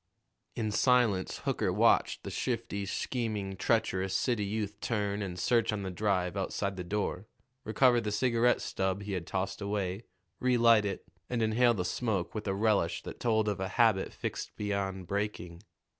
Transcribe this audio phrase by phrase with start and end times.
[0.55, 5.91] In silence Hooker watched the shifty, scheming, treacherous city youth turn and search on the
[5.91, 7.27] drive outside the door,
[7.65, 10.05] recover the cigarette stub he had tossed away,
[10.39, 14.55] relight it, and inhale the smoke with a relish that told of a habit fixed
[14.55, 15.61] beyond breaking.